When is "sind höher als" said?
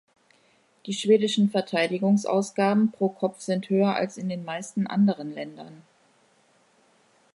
3.41-4.17